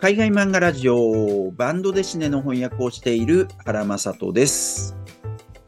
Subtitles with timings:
[0.00, 4.96] 海外漫画ラジオバンドデシネの翻訳をしている原正人です。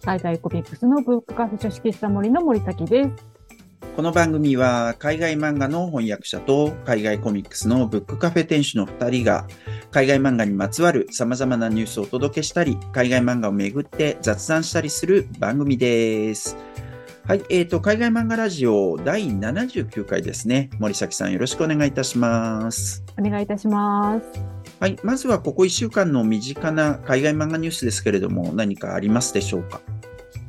[0.05, 3.11] 海外コミックスのブックカフェ書式した森の森崎です。
[3.97, 9.49] この番組は海外漫画の翻訳者と海外コミックスのブックカフェ店主の2人が
[9.91, 16.57] 海外漫画にまつわる様々なニュースをお届けしたり、海外漫画をめぐって雑談したりする番組です。
[17.31, 20.69] はい、えっ、と、海外漫画ラジオ第79回ですね。
[20.81, 23.05] 森崎さんよろしくお願いいたします。
[23.17, 24.27] お願いいたします。
[24.81, 29.81] はい、まずはここ1週間の身近な海外漫画ニュースですけれども、何かありますでしょうか？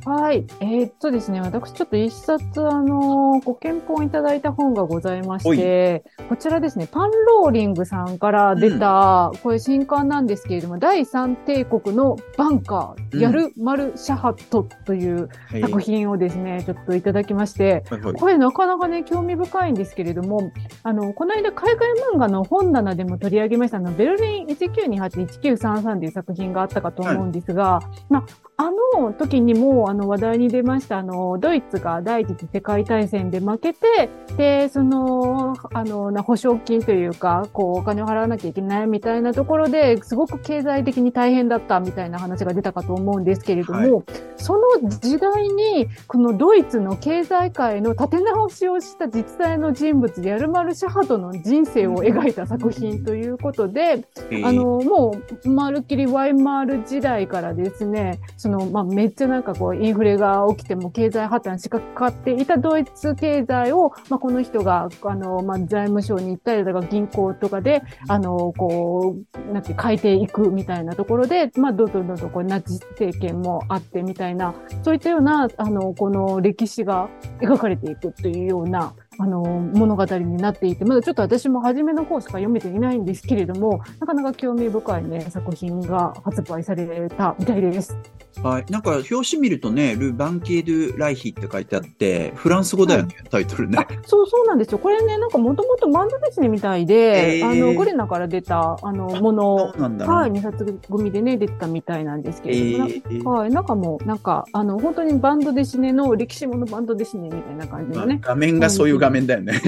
[0.04, 0.46] はい。
[0.60, 13.20] えーっとですね、私ちょっと一冊、あのご検討いただいた本がございまして、こちらですね、パンローリングさんから出た、これ新刊なんですけれども、第三帝国のバンカー、うん。
[13.20, 15.60] ヤルマル・シャハットというはい。
[15.60, 18.14] 作品をですね、ちょっといただきまして、はいはい。
[18.14, 28.24] これなかなかね、興味深いんですけれども、あの、この間海外漫画の本棚でも取り上げましたあの、ベルリン1928-1933という作品があったかと思うんですが、ま
[28.56, 44.04] あ、あの時にもあの話題に出ました、あの、ドイツが第一次世界大戦で負けて、で、その、あの、な保証金というか、こう、お金を払わなきゃいけないみたいなところで、すごく経済的に大変だったみたいな話が出たかと思うんですけれども、
[44.36, 54.36] その時代に、このドイツの経済界の立て直しをした実際の人物で、ヤルマル・シャハトの人生を描いた作品ということで、え。
[54.36, 69.16] ーあの、もう、まるっきりワイマール時代からですね、その、まあ、めっちゃなんかこう、インフレが起きても経済破綻しかかっていたドイツ経済を、まあ、この人が、あの、まあ、財務省に行ったりとか銀行とかで、あの、こ
[69.48, 74.54] う、なんて変えていくみたいなところで、まあ、どんどんどんどんこう、ナチス政権もあってみたいな、
[74.84, 77.08] そういったような、あの、この歴史が
[77.40, 87.96] 描かれていくというような、あの、物語になっていて、まだちょっと私も初めの方しか読めていないんですけれども、なかなか興味深いね、作品が発売されたみたいです。
[88.42, 88.64] はい。
[88.70, 94.78] なんか、表紙見るとね、ル・バンケード・ライヒって書いてあって、フランス語だよね、タイトルねあ。、そうそうなんですよ。
[94.78, 100.14] これね、なんかもともとバンドですねみたいで、へーあの、ゴレナから出た、あの、ものそうなんだな。
[100.14, 108.18] はい、2冊組でね、出てたみたいなんですけえれども、ーはい、中も、なんか、あの、本当にバンドでシネの、歴史ものバンドでシネみたいな感じまあのね。
[108.22, 109.60] 画面がそういう画面だよね。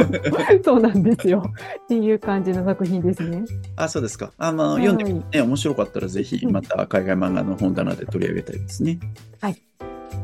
[0.64, 1.42] そうなんですよ。
[1.84, 3.44] っていう感じの作品ですね。
[3.76, 4.32] あ、そうですか。
[4.38, 8.98] あの、はい読んでみてね、面白かったらぜひ、うんまた海外漫画の本棚で取り上げたいですね。
[9.40, 9.56] はい。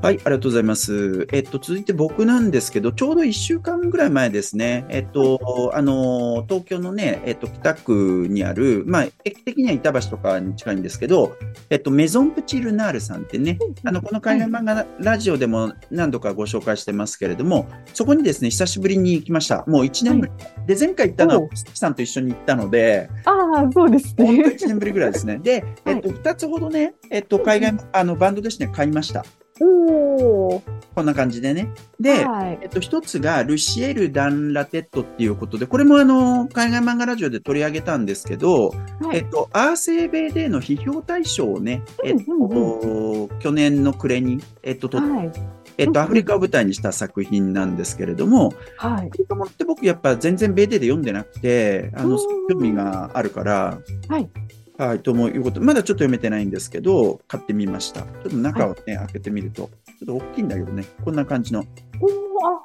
[0.05, 1.27] はい、ありがとうございます。
[1.33, 11.39] えっと、続いて僕なんですけど、ちょうど1週間ぐらい前ですね、えっと、あの、東京のね、えっと、北区にある、まあ、駅的には板橋とかに近いんですけど、
[11.71, 19.65] えっと、メゾンプチルナールさんってね、あの、この海外漫画ラジオでも何度かご紹介してますけれども、そこにですね、久しぶりに行きました。
[19.67, 20.33] もう1年ぶり。
[20.67, 23.31] で、前回行ったのおは、月さんと一緒に行ったので、あ
[23.67, 24.49] あ、そうです本当ね。
[24.51, 25.39] 1年ぶりぐらいですね。
[25.39, 29.25] で、 えっと、2つほどね、えっと、海外、あの、バンドですね、買いました。
[29.61, 30.63] おー。
[30.95, 31.73] こんな感じでね。
[32.01, 32.59] で、はい。
[32.63, 38.71] えっと、一つが、ルシエル・ダン・ラテットっていうことで、これもあの、海外漫画ラジオで取り上げたんですけど、
[39.01, 45.33] はいえっと、アーセーベーデーの批評大賞をね、えっうんと、去年の暮れに、えっと、とはい。
[45.77, 49.11] えっと、アフリカを舞台にした作品なんですけれども、はいア。
[49.11, 53.79] フリカものって僕やっぱ全然ベーデーで読んでなくて、あの、うん興味があるから、
[54.09, 54.29] はい。
[54.77, 58.03] はい、ともいうこと、まだちょっと読めてないんですけど、買ってみました。
[58.03, 59.71] ちょっと中をね、開けてみると、
[60.01, 61.65] ちょっと大きいんだけどね、こんな感じの。
[62.01, 62.11] おー、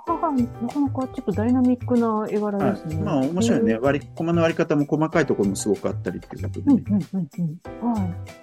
[0.08, 0.42] あ、はい。
[0.42, 2.96] なかなかちょっとダイナミックな絵柄はですね。
[2.96, 3.74] い、まあ面白いね。
[3.74, 6.84] うん割り、コマの割り方も細かいところもすごくあったりっていうことでうんね。
[6.90, 7.30] うんうん
[7.82, 7.94] うん。
[7.94, 8.00] は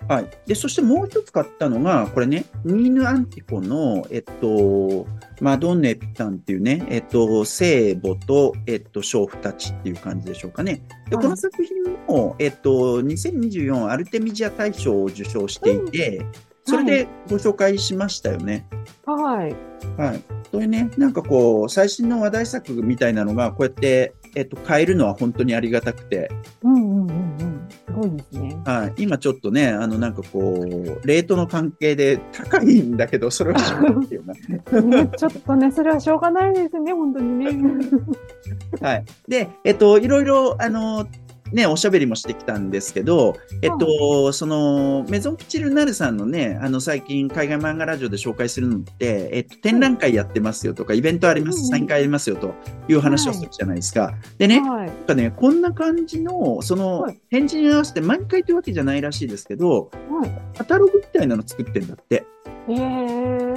[0.08, 0.12] い。
[0.12, 0.30] はい。
[0.46, 5.06] で、そしてもう一つ買ったのが、これね、ニーヌ・アンティコの、えっと、
[5.40, 10.82] マドンネ・ピタンっていうね、えっと、聖母と、えっと、娼婦たちっていう感じでしょうかね。
[11.10, 11.74] で、はいこの作品
[12.06, 16.24] も、えっと、2024アルテミジア大賞を受賞していて、
[16.66, 18.66] それでご紹介しましたよね。
[19.06, 19.54] はい。
[19.96, 20.22] はい。
[20.50, 26.28] それね、なんかこう、最新の話題作みたいなのが、こうやって、えっと、買えるのは本当にありがたくて、
[26.62, 27.12] うんうんうんう
[27.44, 27.68] ん。
[27.68, 28.58] すごいですね。
[28.64, 29.02] はい。
[29.02, 34.34] 今ちょっとね、あの、なんかこう、レートの関係で高いんだけど、それはしょうがないっていうな。
[34.82, 37.78] ねちょっとね、それはしょうがないですね、本当にね。
[38.82, 39.04] はい。
[39.28, 41.06] で、えっと、いろいろ、あの、
[41.52, 52.54] ね、おしゃべりもしてきたんですけど、えっと、その、メゾンプチルナルさんのね、あの、最近、海外漫画ラジオで紹介するのって、えっと、展覧会やってますよとか、イベントあります、サイン会ありますよと
[52.88, 54.14] いう話をするじゃないですか。
[54.38, 54.86] でね、はい。
[54.86, 60.56] なんかね、こんな感じの、そのはい、返事に合わせて毎回というわけじゃないらしいですけど、はい。
[60.56, 62.26] カタログみたいなの作ってんだって。
[62.68, 63.54] へえ。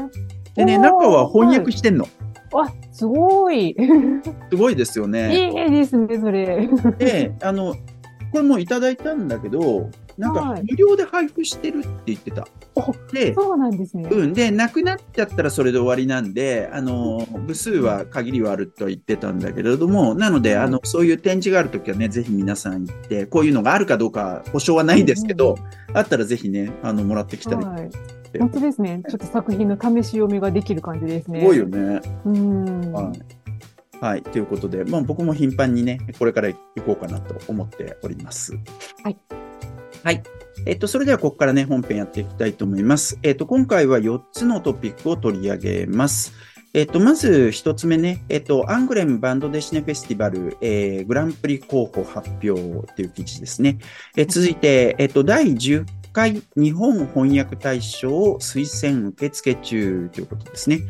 [0.56, 2.08] でね、中は翻訳してんの。
[2.54, 3.70] あ、すごい。
[3.70, 3.76] い
[4.50, 5.50] すごいですよね。
[5.50, 6.68] いですね、それ。
[6.98, 7.76] で、あの、
[8.32, 12.46] これもいただいたんだけど、なんかはい無料で配布してるって言ってた。
[12.76, 14.08] おで、そうなんですね。
[14.12, 14.34] うん。
[14.34, 25.58] で、なくなっちゃったらそれで終わりなんで、あの、部数は限りはあるとは言ってたんだけれども、なので、あの、そういう展示があるときはね、ぜひ皆さん行って、こういうのがあるかどうか保証はないんですけど、
[25.94, 27.66] あったらぜひね、あの、もらってきたり。
[27.66, 27.90] はい。
[28.38, 29.02] 本当ですね。
[29.10, 31.40] ちょっと作品の試し読みができる感じですね。
[31.40, 32.02] すごいよね。
[32.26, 32.92] うん。
[32.92, 33.40] はい。
[34.02, 34.22] はい。
[34.24, 36.56] ということで、まあ僕も頻繁にね、これから行
[36.86, 38.54] こうかなと思っております。
[39.04, 39.18] はい。
[40.04, 40.24] はい。
[40.66, 43.18] えっと、それではここからね、本編やっていきたいと思います。
[43.24, 46.34] えっと、今回は4つのトピックを取り上げます。
[46.74, 52.54] えっと、まず1つ目ね、えっと、アングレムバンドデシネフェスティバル、えー、グランプリ候補発表
[52.94, 53.80] という記事ですね。
[54.16, 60.82] えー続いて、えっと、第10回日本翻訳大賞推薦受付中ということですね。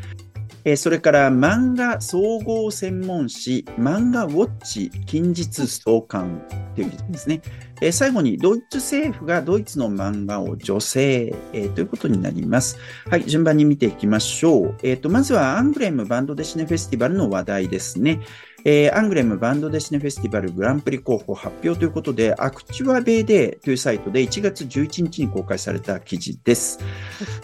[0.65, 6.41] えーそれから漫画総合専門誌、漫画ウォッチ近日創刊
[6.75, 7.41] という記事ですね。
[7.81, 12.77] えー最後に、ドイツ政府がドイツの漫画を助成、えーということになります。
[13.09, 14.75] はい、順番に見ていきましょう。
[14.83, 18.19] えっ、と、まずはアングレムバンドデシネフェスティバルの話題ですね。
[18.65, 26.79] えーアングレームバンドデシネフェスティバルグランプリ候補発表ということで、 ActuaBD というサイトで1月11日に公開された記事です。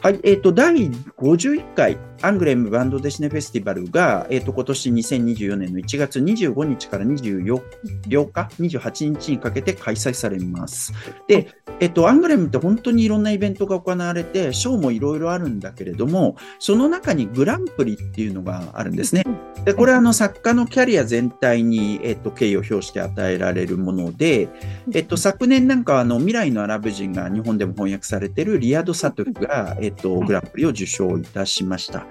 [0.01, 7.61] はい、えっ、と、第51回アングレームバンドデシネフェスティバルが、えっ、と、今年2024年の1月25日から24
[8.07, 10.93] 8日、28日にかけて開催されます。
[11.27, 11.47] で、
[11.79, 19.23] えっと、アングレームって本当にいろんなイベントが行われて、賞もいろいろあるんだけれども、その中にグランプリっていうのがあるんですね。
[19.65, 24.49] で、これはあの作家のキャリア全体に、えっと、敬意を表して与えられるもので、
[24.93, 32.05] えっと、昨年なんかはあの未来のアラブ人が日本でも翻訳されているリアド・サトフが、えっと、グランプリを受賞いたしました。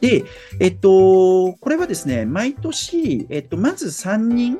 [0.00, 0.24] で、
[0.60, 4.58] えっと、これはですね、毎年、えっと、まず3人、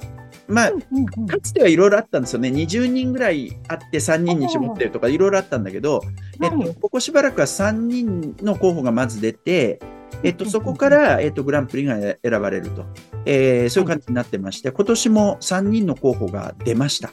[0.49, 2.49] まあ、かつてはいろいろあったんですよね。
[2.49, 6.02] 20人ぐらいあって3人に絞ってるとかいろいろあったんだけど、
[6.43, 9.81] えっはいと、ここしばらくは3人の候補がまず出て、
[10.23, 12.85] えっと、そこから、えっと、グランプリが選ばれると、
[13.25, 17.12] えーそういう感じになってまして、今年も3人の候補が出ました。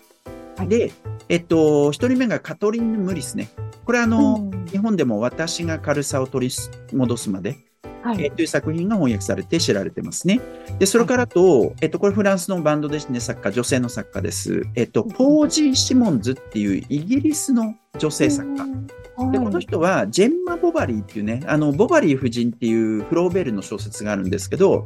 [0.57, 0.91] はいで、
[1.29, 3.49] えっと、1人目がカトリンヌ・ムリスね。
[3.85, 6.55] これあの、うん日本でも私が軽さを取り
[6.95, 7.57] 戻すまで、
[8.01, 10.39] はいえーという作品が翻訳されて知られてますね。
[10.79, 14.63] で、それからと、えっと、これフランスのバンドですね、作家、女性の作家です。
[14.75, 18.63] えっと、ポージー・シモンズっていうイギリスの女性作家。
[18.63, 18.71] はい
[19.31, 24.85] で、この人は、ジェンマ・ボバリーっていうね、あの、ボバリー夫人っていうフローベルの小説があるんですけど、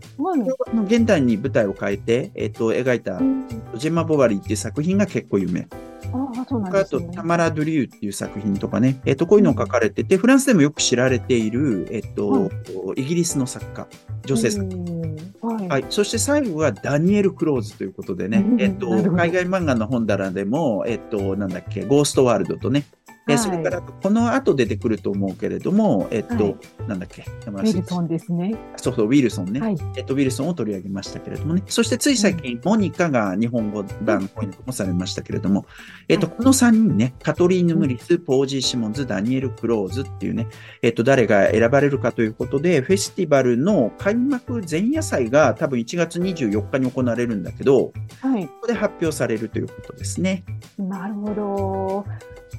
[0.85, 5.67] 現代に舞台を変えて、えっと、描いたう、んジェンマ・ボバリーっていう作品が結構有名。
[6.11, 7.01] あと。
[7.01, 12.51] タマラ・ドゥリューっていう作品とかね、えっと、こういうのを書かれてて、フランスでもよく知られている、えっと、
[12.95, 13.87] イギリスの作家、
[14.25, 14.75] 女性作家。
[14.75, 15.03] うん
[15.43, 15.67] はい。
[15.67, 15.85] はい。
[15.89, 22.85] そして最後はダニエル・クローズということでねう、んえっと、海外漫画の本棚でも、えっと、なんだっけ、ゴーストワールドとね、
[23.27, 26.55] えはいそれから、この後出てくると思うけれども、えっと、はい
[26.87, 28.55] なんだっけ、名ウ前ィルソンですね。
[28.75, 29.61] そうそう、ウィルソンね。
[29.61, 29.77] はい。
[29.95, 31.63] えっと、ウィルソンを取り上げましたけれどもね。
[31.67, 35.65] そしてつい最近、モニカが日本語版翻訳もされましたけれども、
[36.09, 40.47] えっと、はいこの3人ね、カトリーヌ・ムリス、ポージー・シモンズ、ダニエル・クローズっていうね、
[40.81, 48.47] えっと、誰が選ばれるかということで、フェスティバルの開幕前夜祭が多分1月24日に行われるんだけど、はい。
[48.47, 50.43] ここで発表されるということですね。
[50.77, 52.05] なるほど。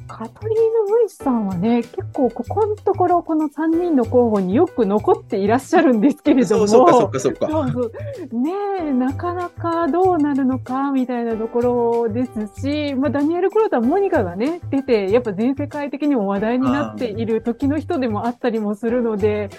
[0.06, 6.66] カトリーヌ・ムイスさんはね、結構ここのところ、この3人の候補によく残っていらっしゃるんですけれども。
[6.66, 7.88] そうそうか、そうか、そうか。
[8.32, 19.50] ねえ、なかなかどうなるのかみたいなところですし、まあ、ダニエル・クローター、モニカがね、出て、やっぱ全世界的にも話題になっている時の人でもあったりもするので、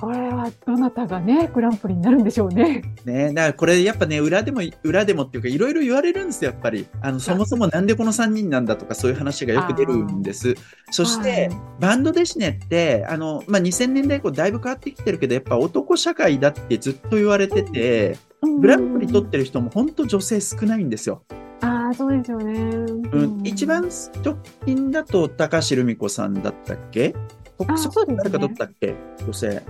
[0.00, 2.82] これはどなたがね、グランプリになるんでしょうね。
[3.04, 6.86] ねだからこれやっぱね、裏でも、裏でもっていうか、いろいろ言われるんですよ、やっぱり。
[7.00, 10.54] あの、そもそもなんでこの3人なんだとか、そういう話がよく出るんです。
[10.90, 18.18] そして、バンドデシネって、あの、まあ、2000年代以降だいぶ変わってきてるけど、やっぱ男社会だってずっと言われてて、
[18.60, 21.22] グランプリ取ってる人も本当女性少ないんですよ。
[21.60, 22.52] ああ、そうですよね。
[22.54, 23.88] うん、一番
[24.24, 27.14] 直近だと高橋留美子さんだったっけ？
[27.14, 28.94] あそうですね誰か取ったっけ？
[29.24, 29.62] 女性。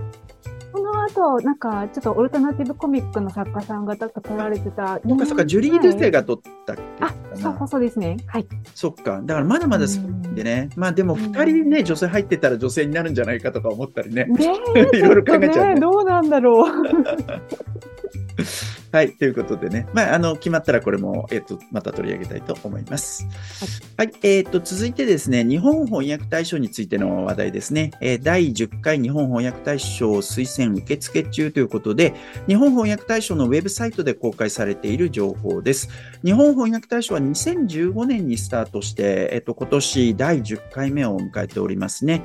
[0.71, 4.99] この後、なんか、ちょっとオルタナティブコミックの作家さんが取られてた。
[5.07, 6.81] そっかそっか、ジュリー・ルセが取ったっけ？
[7.01, 8.17] あそうそうそうですね。
[8.25, 8.47] はい。
[8.73, 9.21] そっか。
[9.23, 10.69] だからまだまだ少ないんでね。
[10.75, 14.25] まあでも二人ね、女性入ってたら女性になるんじゃないかとか思ったりね。
[14.25, 14.55] ね
[14.93, 15.79] いろいろ考えちゃうねね。
[15.79, 16.73] どうなんだろう。
[18.93, 23.27] はい、ということでね、まあ、あの、決まったらこれも、えっ、と、また取り上げたいと思います。
[23.97, 27.89] はい、えっ、と、続いてですね、日本翻訳大賞についての話題ですね。
[28.01, 32.13] えー第10回日本翻訳大賞推薦受付中ということで、
[32.47, 35.89] 日本翻訳大賞のウェブサイトで公開されている情報です。
[36.23, 42.21] 日本翻訳大賞は2015年にスタートして、えっ、と、今年第10回目を迎えておりますね。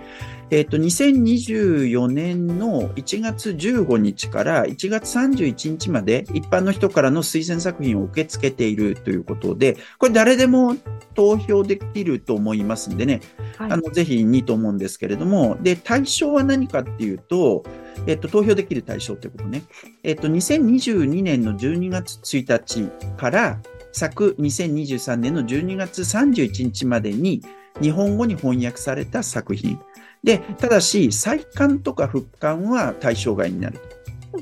[0.50, 10.74] えっ、と、2024年の1月15日から1月31日まで一般の人からの推薦作品を受け付けているということで、これ誰でも
[11.14, 13.20] 投票できると思いますんでね、
[13.58, 17.64] はいあの、ぜひいいと思うんですけれども、で、対象は何かっていうと、
[18.06, 19.64] えっと、投票できる対象ということね。
[20.02, 23.60] えっと、2022年の12月1日から、
[23.92, 27.42] 昨2023年の12月31日までに、
[27.82, 29.78] 日本語に翻訳された作品。
[30.22, 33.78] で、ただし、再刊とか復刊は対象外になる。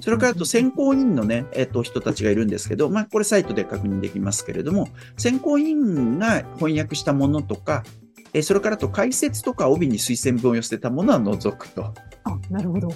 [0.00, 7.84] それからあと選考委員のね、えっと、人たちがいるんですけど、まあ、これサイトで確認できますけれども、選考委員が翻訳したものとか、
[8.32, 11.94] えーそれからあと解説とか帯に推薦文を寄せたものは除くと。
[12.24, 12.92] あ、なるほど。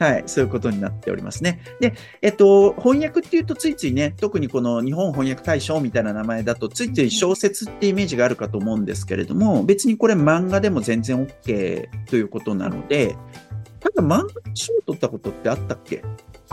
[0.00, 1.60] はい、そういうことになっておりますね。
[1.78, 1.92] で、
[2.22, 13.14] えっと、翻訳っていうとついついね、特にこの日本翻訳大賞みたいな名前だと、ついつい小説ってイメージがあるかと思うんですけれども、別にこれ漫画でも全然 OK ということなので、
[13.78, 16.02] ただ漫画賞を取ったことってあったっけ？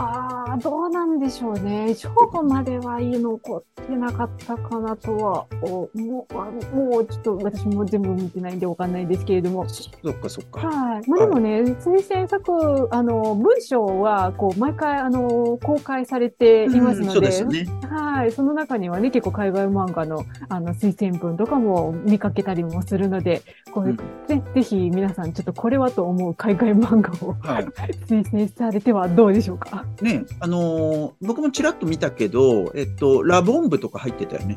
[0.00, 1.92] ああ、どうなんでしょうね。
[1.92, 9.68] 正午まではいい残ってなかったかなとは、おもう、あもうちょっと私も全部見てないんでわかんないですけれども。
[9.68, 10.60] そっかそっか。
[10.68, 11.08] はい。
[11.10, 17.66] まあでもね、推薦作、あの、文章は、こう、毎回、あの、公開されていますうんので、そうですよね。
[17.90, 18.30] はい。
[18.30, 23.96] その中にはね、結構海外漫画の、あの、推薦文とかも見かけたりもするので、こういう、
[24.28, 27.64] ぜぜひ皆さん、ちょっとこれはと思う海外漫画をはい。
[28.08, 29.87] 推薦されてはどうでしょうか？
[30.02, 34.56] ね、あのー僕もちらっと見たけど、えっと、ラボンブとか入ってたよね。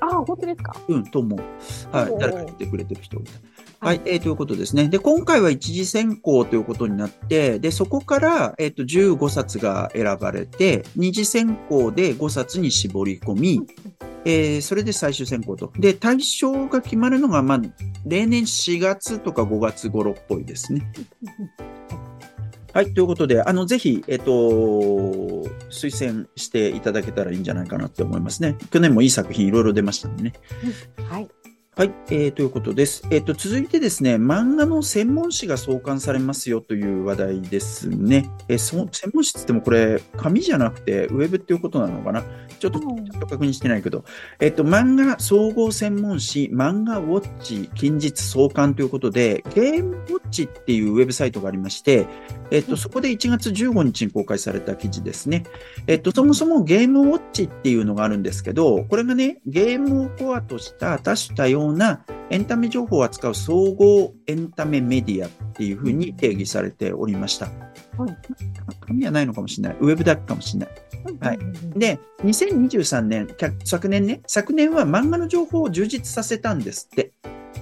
[0.00, 0.76] ああ、本当ですか？
[0.88, 1.40] うん、と思う。
[1.96, 3.30] はい誰か来てくれてる人いた。
[3.80, 4.88] ははいい、えーということですね。
[4.88, 13.60] で、今回は一次選考ということになって、で、そこから、えっ、と、15冊が選ばれて、二次選考で5冊に絞り込み、
[14.24, 15.70] えーそれで最終選考と。
[15.78, 17.62] で、対象が決まるのが、まあ、
[18.06, 20.90] 例年4月とか5月頃っぽいですね。
[22.74, 24.32] はい、ということで、あの、ぜひ、えっ、と、
[25.70, 28.56] 推薦していただけたらいいんじゃないかなって思いますね。
[28.72, 30.32] 去年もいい作品いろいろ出ましたんでね。
[31.08, 31.28] はい。
[31.76, 33.02] はい、えー、ということです。
[33.10, 38.30] えっ、と、続いてですね、漫画の専門誌が創刊されますよという話題ですね。
[38.46, 42.22] えーそ専門誌って言ってもこれ、紙じゃなくてウェブっていうことなのかな？
[42.60, 44.04] ちょっと、ちょうんっと確認してないけど、
[44.38, 52.06] えっ、と、漫画総合専門誌、漫画ウォッチ近日創刊ということで、ゲームウォッチっていうウェブサイトがありまして、
[52.52, 55.42] えっ、と、そこで1月15日に公開された記事ですね。
[55.88, 67.46] えっと、そもそもゲームウォッチっていうのがあるんですけど、これがね、ゲームをコアとした多種多様なエンタメ情報を扱う総合エンタメメディアっていうふうに定義されておりました。
[67.46, 68.16] はい
[68.86, 69.78] 紙はないのかもしれない。
[69.80, 70.70] ウェブだけかもしれない。
[71.20, 71.38] はい
[71.76, 73.28] で、2023年、
[73.64, 77.12] 昨年ね、昨年は漫画の情報を充実させたんですって。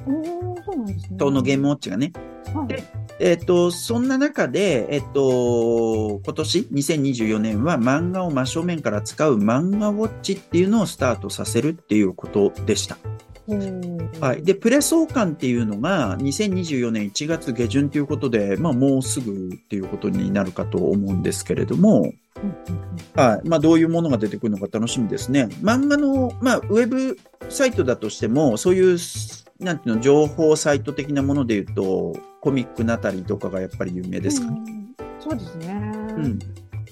[0.07, 1.19] おーそうなんですね。
[1.19, 2.13] このゲームウォッチがね。
[2.55, 2.83] はいで
[3.19, 12.99] えっと、そんな中で、えっと、今年、2024年は漫画を真正面から使う漫画ウォッチっていうのをスタートさせるっていうことでした。
[14.21, 14.43] はい。
[14.43, 22.13] で、プレ総館っていうのが2024年1月下旬ということで、まあもうすぐっていうことになるかと思うんですけれども、
[23.15, 23.49] はい。
[23.49, 25.49] まあ、どういうものが出てくるのか楽しみですね。
[25.61, 27.17] 漫画の、まあ、ウェブ
[27.49, 28.99] サイトだとしても、そういう、
[29.61, 34.61] なんていうの、情報サイト的なもので言うと、コミックナタリーとかがやっぱり有名ですかね。
[34.67, 34.83] うん
[35.23, 35.73] そうですね。
[36.17, 36.39] うん。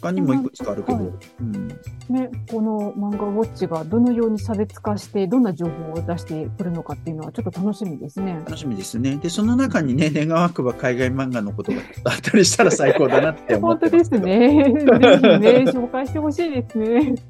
[0.00, 1.68] 他にもいくつかあるけど、はいうん。
[1.68, 8.34] ね、この漫画ウォッチがどのように差別化して、どんな情報を出してくるのかっていうのはちょっと楽しみですね。
[8.46, 9.16] 楽しみですね。
[9.16, 14.10] で、その中にね、 願わくば海外漫画のことがあったりしたら最高だなって思っ本当です。
[14.10, 14.74] ね。
[14.74, 17.14] ぜひね、紹介してほしいですね。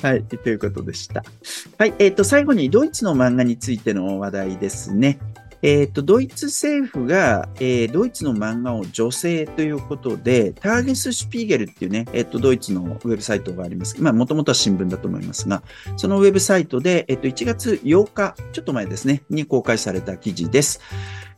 [0.00, 1.24] はい、ということでした。
[1.76, 5.18] はい、えっ、と、最後にドイツの漫画についての話題ですね。
[5.62, 14.00] えっ、と、ドイツ政府が、えードイツの漫画を女性ということで、ターゲス・シュピーゲルっていうね、えっ、と、ドイツのウェブサイトがあります。
[14.00, 15.62] まあ、もともとは新聞だと思いますが、
[15.96, 20.80] そのウェブサイトで、えっ、と、1月8日、ちょっと前ですね、に公開された記事です。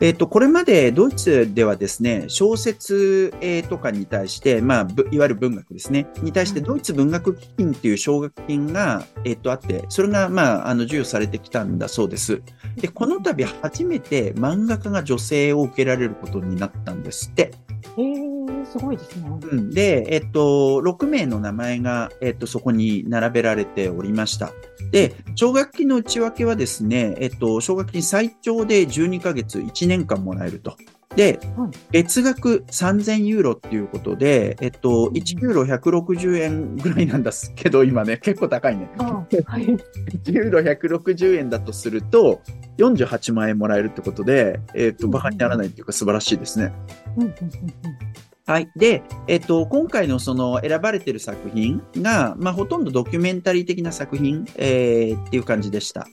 [0.01, 12.43] えっ、と、これまでドイツではですね、小説、えーとかに対して、まあ、ぶいわゆる文学ですね、に対してドイツ文学基金っていう奨学金が、えっ、と、あって、それが、まあ、あの、授与されてきたんだそうです。
[12.77, 17.53] で、この度初めて漫画家が女性を受けられることになったんですって。
[17.99, 18.30] へ
[18.63, 19.29] え、すごいですね。
[19.29, 24.53] うん、で、えっと、6名の名前が、えっと、そこに並べられておりました。
[24.91, 30.77] で、奨学金の内訳はですね、えっと、奨学金最長で12ヶ月、1年間もらえると。
[31.17, 38.89] ではい、月額3000ユーロっていうことで、えっと、1ユーロ160円ぐらいなんですけど、今ね、結構高いね。
[38.99, 39.65] あはい。
[40.23, 42.43] 1ユーロ160円だとすると、
[42.79, 46.73] 48万円もらえるってことで、えっと、バカにならないっていうか素晴らしいですね。
[47.17, 48.10] うんうんうん
[48.51, 48.71] はい。
[48.75, 56.09] で、えっと、今回のその選ばれてる作品が、まあ、ほとんどドキュメンタリー的な作品、えーっていう感じでした。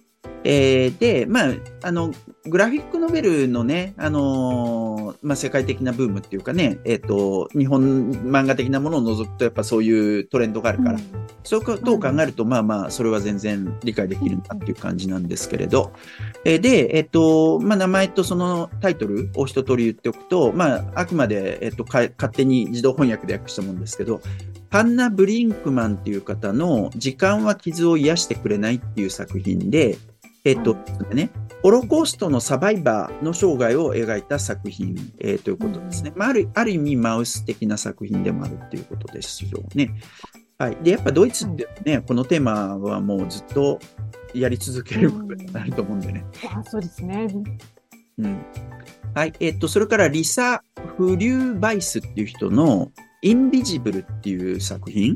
[0.50, 2.14] えーで、まあ、あの、
[2.46, 11.00] グラフィックノベルのね、あのーまあ、世界的なブームっていうかね、えっ、と、日本漫画的なものを除くと、やっぱそういうトレンドがあるから、
[11.44, 15.92] そういうことを考えると、まあまあ、それは全然理解できるなっていう感じなんですけれど。
[16.46, 24.22] えーで、えっと、まあ、名前とそのタイトルを一通り言っておくと、まあ、あくまで、えっと、か勝手に自動翻訳で訳したもんですけど、
[24.70, 29.98] ハンナ・ブリンクマンっていう方の時間は傷を癒してくれないっていう作品で、
[30.44, 30.80] えっと、は
[31.14, 31.30] ね、
[31.62, 36.14] ホロコーストのサバイバーの生涯を描いた作品、えーということですね。
[36.16, 39.92] まあ、あるある意味、マウス的な作品でもあるっていうことですよね。
[40.58, 40.78] はい。
[40.82, 43.80] で、やっぱドイツってね、このテーマはもうずっと
[44.34, 46.26] やり続けることになると思うんでね。
[46.52, 47.28] あそうですね。
[48.18, 48.46] うん。
[49.14, 49.34] はい。
[49.40, 50.64] えっと、それからリサ・
[50.98, 52.92] フリューバイスっていう人の
[53.22, 55.16] インビジブルっていう作品。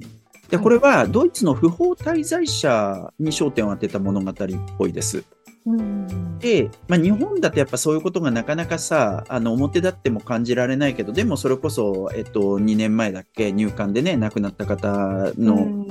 [0.52, 4.36] で、これはドイツの不法滞在者に焦点を当てた物語っ
[4.78, 5.24] ぽいです。
[5.66, 6.40] うん。
[6.40, 15.86] で、まあ、日本だとやっぱそういうことがなかなかさ、あの、表立っても感じられないけど、でもそれこそ、えっと、2年前だっけ、入管でね、亡くなった方の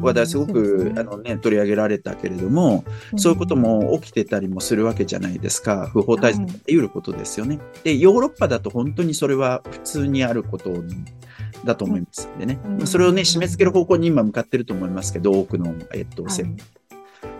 [0.00, 2.84] 話題すごく、あのね、取り上げられたけれども、
[3.16, 5.90] そういうことも起きてたりもするわけじゃないですか。
[5.92, 7.58] 不法滞在って言うことですよね。
[7.84, 10.70] で、ヨーロッパだと本当にそれは普通にあること
[11.66, 12.58] だと思いますんでね。
[12.64, 16.56] うんそれをね、締め付ける方向に今向かってると思いますけど、多くの、えっと、はい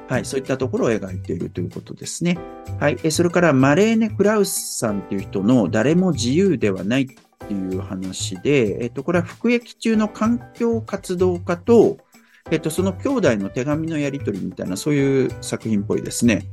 [0.08, 2.38] はい、そういったところを描いているということですね。
[2.78, 7.06] はい、えそれからマレーネ・クラウスさんっていう人の誰も自由ではないっ
[7.48, 11.98] ていう話で、えっと、これは服役中の環境活動家と、
[12.50, 16.44] えっと、その兄弟の手紙のやり取りみたいな、そういう作品っぽいですね。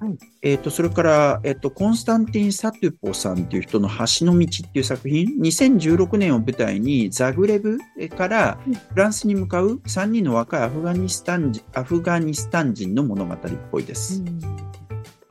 [0.00, 7.78] はいえっと、それから、えっと、コンスタンティン・サトゥポさんっていう人の橋の道っていう作品、2016年を舞台にザグレブ
[8.16, 13.38] からうんフランスに向かう3人の若いアフガニスタン人アフガニスタン人の物語っ
[13.72, 14.22] ぽいです。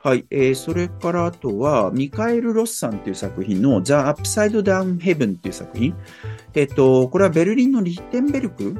[0.00, 5.94] はい、えーそれからあとは、ミカエル・ロスさんっていう作品の The Upside Down Heaven っていう作品。
[6.54, 8.76] えっ、と、これはベルリンのリヒテンベルク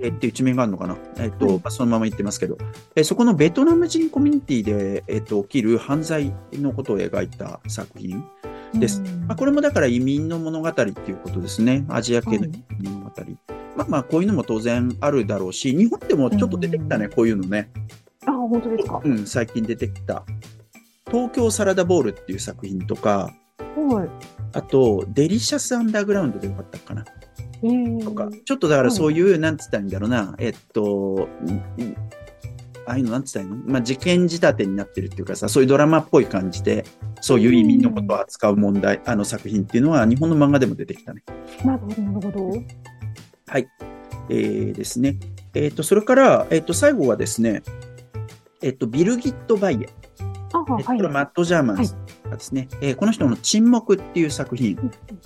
[0.00, 2.58] えーっていう地名があるのかなえっ、と、はいまあそのまま言ってますけど、
[2.96, 8.24] えーそこのベトナム人コミュニティで、えっ、と、起きる犯罪のことを描いた作品。
[8.74, 11.84] ですまあ、これもだから移民の物語っていうことですね。
[11.88, 13.22] アジア系の移民の物語。
[13.76, 17.70] まあまあ、こういうのも当然あるだろうし、日本でもちょっと出てきたね、こういうのね。
[18.26, 19.00] あ、本当ですか？
[19.04, 20.24] うん、最近出てきた。
[21.06, 23.32] 東京サラダボールっていう作品とか、
[23.76, 24.08] はい。
[24.54, 27.04] あと、デリシャスアンダーグラウンドでよかったかな。
[27.62, 31.28] えーとか、ちょっとだからそういう、なんつったんだろうな、えっと、
[32.86, 33.56] ああいうのなんつったらいいの？
[33.66, 36.84] まあ、事件仕立てになってるっていうかさ、そういうドラマっぽい感じで、
[37.20, 41.22] そういう移民のことを扱う問題、あの作品っていうのは日本の漫画でも出てきたね。
[41.64, 42.62] なるほど、なるほど。
[43.46, 43.66] はい。
[44.28, 45.18] えーですね。
[45.54, 47.62] えっ、と、それから、えっ、と、最後はですね、
[48.62, 49.88] えっ、と、ビルギット・バイエ。
[50.52, 51.08] あ、はいえっと、。
[51.10, 51.94] マット・ジャーマンズ
[52.34, 54.78] がですね、えーこの人の沈黙っていう作品。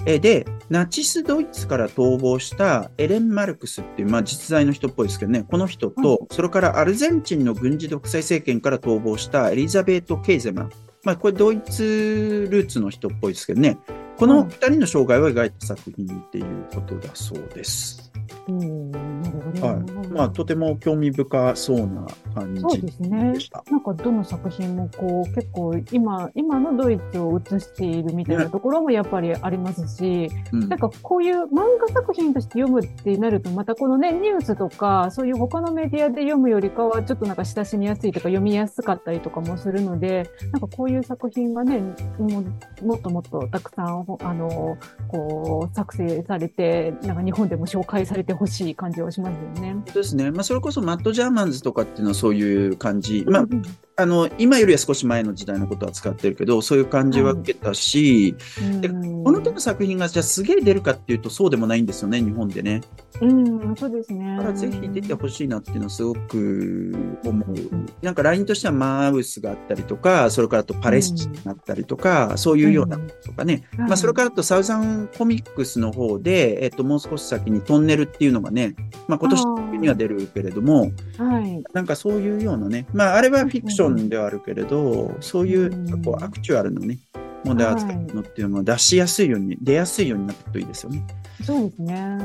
[0.06, 10.70] えーで、ナチスドイツから逃亡したエレン・マルクスっていう、まあ実在の人っぽいですけどね、この人と、それからアルゼンチンの軍事独裁政権から逃亡したエリザベート・ケイゼマン。
[11.04, 13.78] まあこれドイツルーツの人っぽいですけどね、
[14.18, 18.07] この二人の生涯を描いた作品っていうことだそうです。
[18.48, 19.66] うん、なるほど。
[19.66, 20.08] はい。
[20.08, 23.62] まあとても興味深そうな感じそうですねでした。
[23.70, 41.80] なんかどの作品もこう結構今、今のドイツを映しているみたいなところもやっぱりありますし、うんなんかこういう漫画作品として読むってなると、またこのね、ニュースとか、そういう他のメディアで読むよりかは、ちょっとなんか親しみやすいとか読みやすかったりとかもするので、なんかこういう作品がね、
[42.18, 42.44] も
[42.82, 44.76] うもっともっとたくさん、ほあの、
[45.08, 49.76] こう、作成されて、なんか日本でも紹介されてほしい感じはしますよね。
[49.86, 50.30] そうですね。
[50.30, 53.24] まあ、それこそマット・ジャーマンズとかっていうのはそういう感じ。
[53.28, 53.62] まあう、ん
[54.00, 58.36] あの、今よりは少し前の時代のことは使ってるけど、そういう感じは受けたし、
[58.80, 58.94] でこ
[59.32, 62.80] の手の作品がじゃあすげえ出るかっていうとそうでもないんですよね、日本でね。
[63.20, 64.36] うん、そうですね。
[64.36, 67.56] だからぜひ出てほしいなっていうのはすごく思う。
[68.00, 73.64] なんかラインとしてはマウスがあったりとか、それからとパレスチナがあったりとか、そういうようなこととかね。
[73.76, 78.76] まあそれからとサウザンコミックスの方で、えっと、もう少し先にトンネルっていうのがね、
[79.08, 79.44] まあ今年
[79.80, 86.98] には出るけれども、はい、なんかそういうようなね、まああれはフィクションではあるけれど、そういうこうアクチュアルのね、
[87.44, 91.06] 問題扱いのっていうのを出しやすいように、出やすいようになるといいですよね。
[91.44, 92.18] そうですね。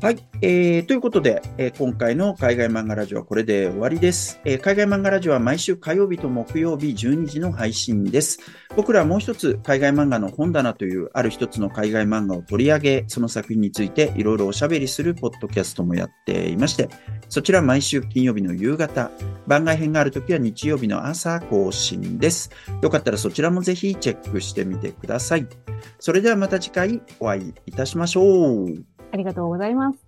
[0.00, 0.86] はい、えー。
[0.86, 8.38] ということで、えー、今回の海外漫画ラジオはこれで終わりです、えー、海外漫画ラジオは毎週火曜日と木曜日12時の配信です。
[8.76, 16.88] 僕らはもう一つ海外漫画の本棚というある一つの海外漫画を取り上げ、その作品についていろいろおしゃべりするポッドキャストもやっていまして、
[17.28, 19.10] そちら毎週金曜日の夕方、
[19.48, 22.52] 番外編があるときは日曜日の朝更新です。
[22.82, 25.48] よかったらそちらもぜひチェックしてみてください。
[25.98, 28.97] それではまた次回お会いいたしましょう。
[29.10, 30.07] ありがとうございます。